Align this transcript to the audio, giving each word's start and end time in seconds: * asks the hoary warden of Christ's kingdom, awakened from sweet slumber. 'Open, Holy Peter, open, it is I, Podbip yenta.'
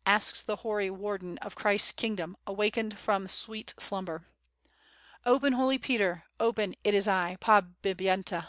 * 0.00 0.06
asks 0.16 0.40
the 0.40 0.56
hoary 0.64 0.88
warden 0.88 1.36
of 1.42 1.54
Christ's 1.56 1.92
kingdom, 1.92 2.38
awakened 2.46 2.98
from 2.98 3.28
sweet 3.28 3.74
slumber. 3.78 4.24
'Open, 5.26 5.52
Holy 5.52 5.76
Peter, 5.76 6.24
open, 6.40 6.74
it 6.84 6.94
is 6.94 7.06
I, 7.06 7.36
Podbip 7.42 7.96
yenta.' 8.00 8.48